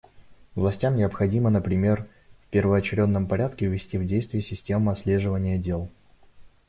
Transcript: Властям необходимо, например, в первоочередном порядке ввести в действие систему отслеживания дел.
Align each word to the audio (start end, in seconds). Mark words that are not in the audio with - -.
Властям 0.55 0.95
необходимо, 0.95 1.51
например, 1.51 2.07
в 2.41 2.47
первоочередном 2.49 3.27
порядке 3.27 3.67
ввести 3.67 3.99
в 3.99 4.05
действие 4.07 4.41
систему 4.41 4.89
отслеживания 4.89 5.59
дел. 5.59 5.89